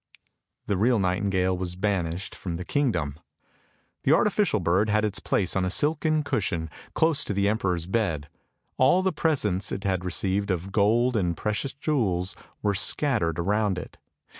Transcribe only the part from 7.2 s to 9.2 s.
to the emperor's bed: all the